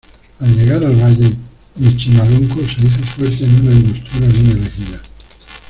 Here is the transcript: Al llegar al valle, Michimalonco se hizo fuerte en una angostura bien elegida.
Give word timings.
Al 0.39 0.51
llegar 0.55 0.83
al 0.83 0.95
valle, 0.95 1.31
Michimalonco 1.75 2.55
se 2.61 2.87
hizo 2.87 3.03
fuerte 3.03 3.43
en 3.45 3.61
una 3.61 3.69
angostura 3.71 4.25
bien 4.29 4.47
elegida. 4.53 5.01